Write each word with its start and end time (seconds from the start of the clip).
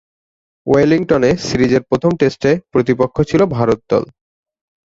ওয়েলিংটনে 0.67 1.31
সিরিজের 1.47 1.83
প্রথম 1.89 2.11
টেস্টে 2.19 2.51
প্রতিপক্ষ 2.71 3.15
ছিল 3.29 3.41
ভারত 3.55 3.79
দল। 3.91 4.03